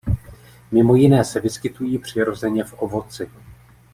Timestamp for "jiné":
0.95-1.25